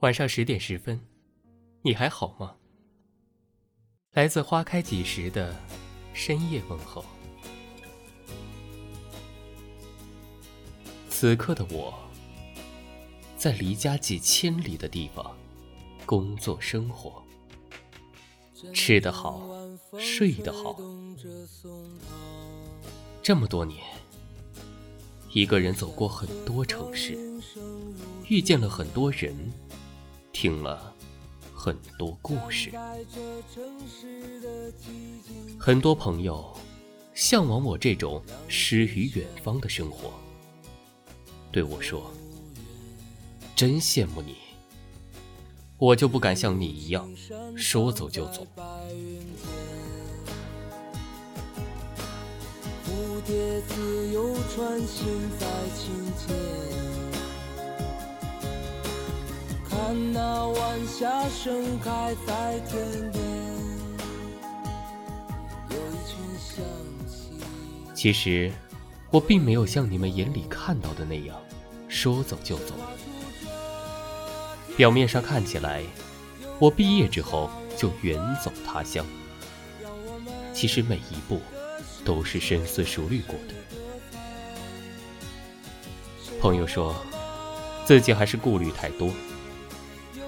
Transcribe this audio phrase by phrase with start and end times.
[0.00, 1.00] 晚上十点十分，
[1.80, 2.56] 你还好吗？
[4.12, 5.56] 来自花开几时的
[6.12, 7.02] 深夜问候。
[11.08, 11.94] 此刻的我，
[13.38, 15.34] 在离家几千里的地方
[16.04, 17.22] 工作生活，
[18.74, 19.48] 吃得好，
[19.98, 20.78] 睡得好。
[23.22, 23.82] 这么多年，
[25.32, 27.16] 一个人走过很多城市，
[28.28, 29.34] 遇见了很多人。
[30.38, 30.92] 听了
[31.54, 32.70] 很多故事，
[35.58, 36.54] 很多朋友
[37.14, 40.12] 向往我这种诗与远方的生活，
[41.50, 42.12] 对我说
[43.56, 44.36] ：“真羡慕你，
[45.78, 47.10] 我就不敢像你一样
[47.56, 48.46] 说走就走。”
[52.84, 55.06] 蝴蝶自由穿行
[55.40, 56.55] 在清涧。
[59.86, 63.22] 看那晚霞盛开在天边，
[67.94, 68.50] 其实，
[69.12, 71.36] 我并没有像你们眼里看到的那样，
[71.86, 72.74] 说走就走。
[74.76, 75.84] 表面上看起来，
[76.58, 79.06] 我毕业之后就远走他乡。
[80.52, 81.40] 其实每一步，
[82.04, 83.54] 都是深思熟虑过的。
[86.40, 86.92] 朋友说，
[87.84, 89.12] 自己还是顾虑太多。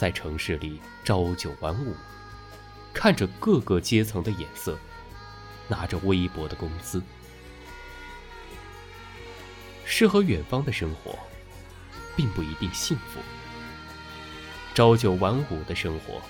[0.00, 1.94] 在城市里朝九晚五，
[2.90, 4.78] 看着各个阶层的眼色，
[5.68, 7.02] 拿着微薄的工资。
[9.84, 11.18] 诗和远方的生活，
[12.16, 13.20] 并不一定幸福；
[14.74, 16.22] 朝九晚五的生活，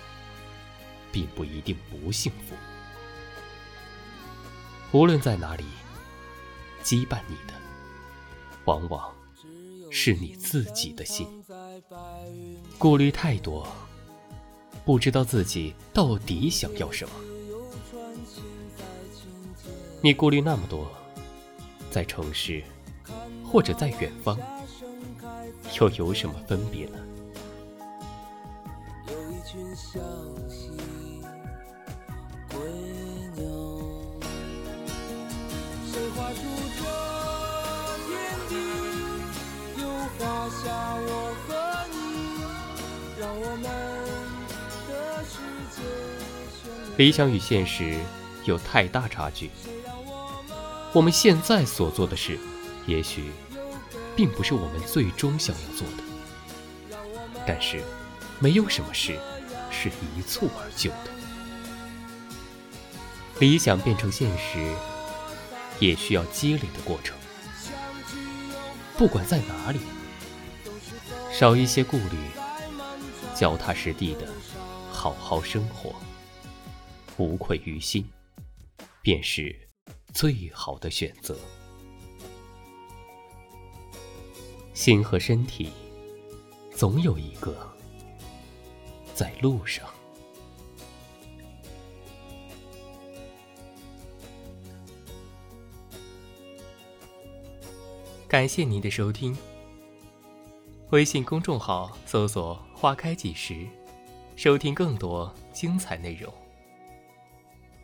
[1.12, 2.56] 并不一定不幸福。
[4.90, 5.64] 无论在哪里，
[6.82, 7.54] 羁绊你的，
[8.64, 9.14] 往往
[9.92, 11.39] 是你自己的心。
[12.80, 13.68] 顾虑太多，
[14.86, 17.12] 不知道自己到底想要什么。
[20.00, 20.90] 你顾虑那么多，
[21.90, 22.64] 在城市
[23.44, 24.38] 或者在远方，
[25.78, 26.96] 又有什么分别呢？
[32.48, 32.58] 归
[33.36, 33.44] 鸟。
[35.84, 36.40] 谁画出
[36.78, 36.82] 这
[38.08, 38.16] 天
[38.48, 38.54] 地？
[39.82, 39.84] 又
[40.16, 40.64] 画下
[40.96, 41.08] 我
[41.46, 41.59] 和
[46.96, 47.98] 理想与现实
[48.44, 49.50] 有太大差距。
[50.92, 52.38] 我们现在所做的事，
[52.86, 53.30] 也许
[54.14, 57.00] 并不是我们最终想要做的。
[57.46, 57.82] 但是，
[58.38, 59.18] 没有什么事
[59.70, 61.10] 是一蹴而就的。
[63.38, 64.58] 理想变成现实，
[65.78, 67.16] 也需要积累的过程。
[68.98, 69.80] 不管在哪里，
[71.32, 72.16] 少一些顾虑，
[73.40, 74.28] 脚踏实地的
[74.92, 75.94] 好好生活。
[77.16, 78.04] 无愧于心，
[79.00, 79.58] 便是
[80.12, 81.34] 最好的选择。
[84.74, 85.72] 心和身体，
[86.76, 87.56] 总有一个
[89.14, 89.88] 在路上。
[98.28, 99.34] 感谢您的收听。
[100.90, 103.64] 微信公众号搜索“花开几时”，
[104.34, 106.32] 收听更多精彩内容。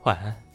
[0.03, 0.46] 晚安。